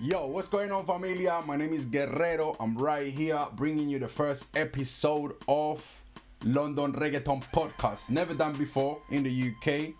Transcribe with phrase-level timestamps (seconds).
[0.00, 1.40] Yo, what's going on, familia?
[1.46, 2.56] My name is Guerrero.
[2.58, 6.02] I'm right here bringing you the first episode of
[6.44, 8.10] London Reggaeton Podcast.
[8.10, 9.94] Never done before in the UK.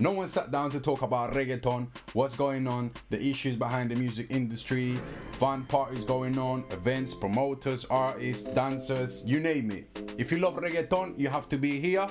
[0.00, 3.96] No one sat down to talk about reggaeton, what's going on, the issues behind the
[3.96, 5.00] music industry,
[5.32, 10.12] fun parties going on, events, promoters, artists, dancers, you name it.
[10.18, 12.06] If you love reggaeton, you have to be here.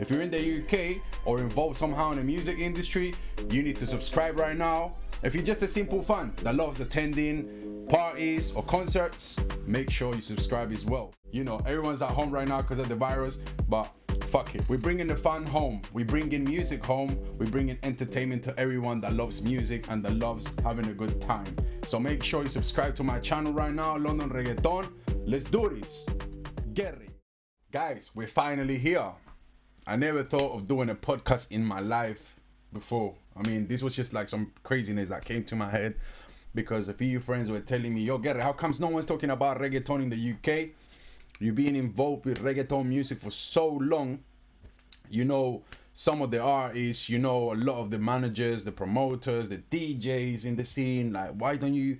[0.00, 3.14] If you're in the UK or involved somehow in the music industry,
[3.48, 4.96] you need to subscribe right now.
[5.22, 10.22] If you're just a simple fan that loves attending parties or concerts, make sure you
[10.22, 11.12] subscribe as well.
[11.30, 13.36] You know, everyone's at home right now because of the virus,
[13.68, 13.92] but
[14.28, 14.66] fuck it.
[14.66, 15.82] We're bringing the fun home.
[15.92, 17.18] We're bringing music home.
[17.36, 21.54] We're bringing entertainment to everyone that loves music and that loves having a good time.
[21.86, 24.90] So make sure you subscribe to my channel right now, London Reggaeton.
[25.26, 26.06] Let's do this.
[26.76, 27.10] It.
[27.70, 29.12] Guys, we're finally here.
[29.86, 32.40] I never thought of doing a podcast in my life
[32.72, 33.16] before.
[33.40, 35.94] I mean, this was just like some craziness that came to my head
[36.54, 39.30] because a few friends were telling me, yo, get it, how comes no one's talking
[39.30, 40.70] about reggaeton in the UK?
[41.38, 44.20] You've been involved with reggaeton music for so long.
[45.08, 45.62] You know
[45.94, 50.44] some of the artists, you know a lot of the managers, the promoters, the DJs
[50.44, 51.12] in the scene.
[51.12, 51.98] Like, why don't you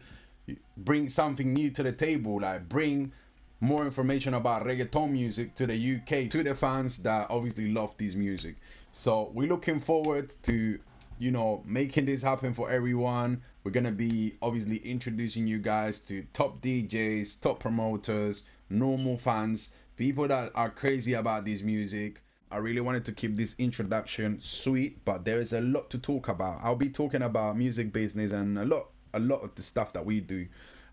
[0.77, 2.41] bring something new to the table?
[2.41, 3.13] Like, bring
[3.61, 8.15] more information about reggaeton music to the UK, to the fans that obviously love this
[8.15, 8.57] music.
[8.93, 10.79] So we're looking forward to,
[11.21, 13.43] you know, making this happen for everyone.
[13.63, 20.27] We're gonna be obviously introducing you guys to top DJs, top promoters, normal fans, people
[20.29, 22.23] that are crazy about this music.
[22.51, 26.27] I really wanted to keep this introduction sweet, but there is a lot to talk
[26.27, 26.61] about.
[26.63, 30.07] I'll be talking about music business and a lot a lot of the stuff that
[30.07, 30.47] we do.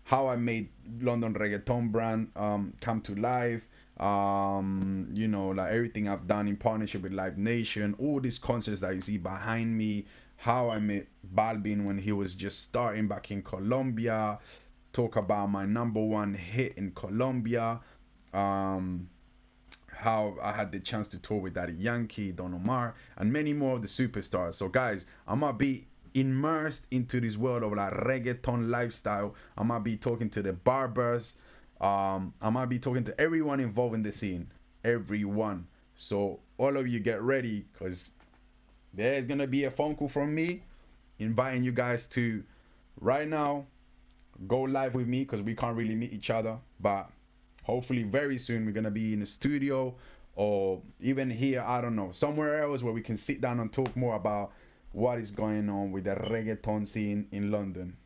[0.08, 0.70] How I made
[1.02, 6.56] London Reggaeton brand um, come to life, um you know like everything i've done in
[6.56, 10.06] partnership with live nation all these concerts that you see behind me
[10.36, 14.38] how i met Balvin when he was just starting back in colombia
[14.92, 17.80] talk about my number one hit in colombia
[18.32, 19.08] um
[19.90, 23.74] how I had the chance to tour with Daddy Yankee, Don Omar, and many more
[23.74, 24.54] of the superstars.
[24.54, 29.34] So, guys, I'm gonna be immersed into this world of like reggaeton lifestyle.
[29.56, 31.38] I might be talking to the barbers,
[31.80, 34.50] um, I might be talking to everyone involved in the scene,
[34.84, 35.66] everyone.
[35.94, 38.12] So all of you get ready, cause
[38.92, 40.62] there's gonna be a phone call from me,
[41.18, 42.42] inviting you guys to
[43.00, 43.66] right now
[44.46, 47.10] go live with me, cause we can't really meet each other, but
[47.64, 49.94] hopefully very soon we're gonna be in the studio
[50.34, 53.96] or even here, I don't know, somewhere else where we can sit down and talk
[53.96, 54.52] more about
[54.92, 57.96] what is going on with the reggaeton scene in London.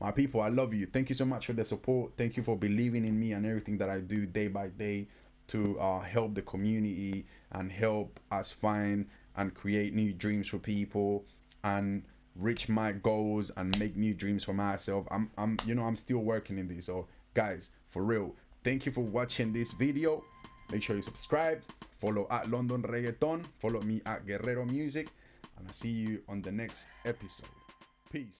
[0.00, 0.86] My people i love you.
[0.86, 2.12] Thank you so much for the support.
[2.16, 5.08] Thank you for believing in me and everything that i do day by day
[5.48, 9.06] to uh, help the community and help us find
[9.36, 11.24] and create new dreams for people
[11.62, 12.02] and
[12.34, 15.06] reach my goals and make new dreams for myself.
[15.10, 16.86] I'm i'm you know i'm still working in this.
[16.86, 20.24] So guys for real thank you for watching this video.
[20.72, 21.62] Make sure you subscribe.
[21.98, 23.44] Follow at london reggaeton.
[23.58, 25.08] Follow me at guerrero music
[25.56, 27.48] and i'll see you on the next episode.
[28.12, 28.26] Peace